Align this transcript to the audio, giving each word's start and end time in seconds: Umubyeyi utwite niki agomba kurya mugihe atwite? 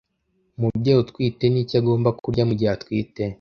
Umubyeyi 0.57 0.99
utwite 1.03 1.43
niki 1.49 1.73
agomba 1.81 2.09
kurya 2.23 2.43
mugihe 2.49 2.71
atwite? 2.75 3.21